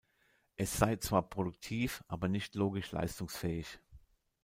Es 0.55 0.77
sei 0.79 0.95
zwar 0.95 1.29
produktiv, 1.29 2.03
aber 2.07 2.27
nicht 2.27 2.55
logisch 2.55 2.91
leistungsfähig. 2.91 3.77